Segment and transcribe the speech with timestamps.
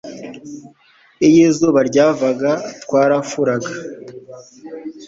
[1.27, 2.51] iyo izuba ryavaga,
[2.83, 3.69] twarafuraga